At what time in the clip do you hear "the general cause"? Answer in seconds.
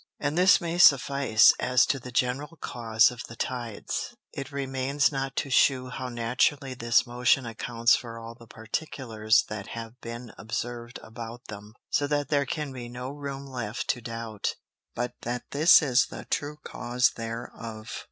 1.99-3.11